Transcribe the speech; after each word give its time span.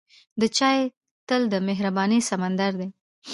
د 0.41 0.43
چای 0.57 0.79
تل 1.27 1.41
د 1.53 1.55
مهربانۍ 1.67 2.19
سمندر 2.29 2.71
دی. 2.79 2.89